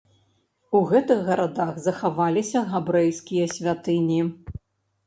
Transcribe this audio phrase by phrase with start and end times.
[0.79, 4.21] У гэтых гарадах захаваліся габрэйскія святыні.